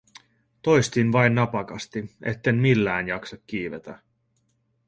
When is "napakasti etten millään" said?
1.35-3.07